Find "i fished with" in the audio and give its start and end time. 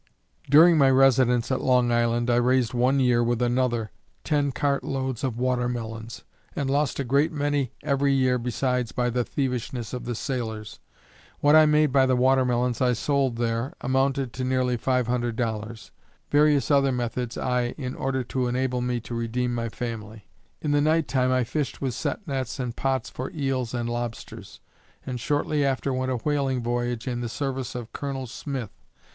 21.31-21.93